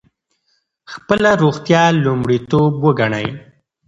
خپله 0.93 1.31
روغتیا 1.43 1.83
لومړیتوب 2.03 2.73
وګڼئ. 2.83 3.27